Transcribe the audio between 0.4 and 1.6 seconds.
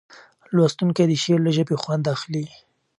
لوستونکی د شعر له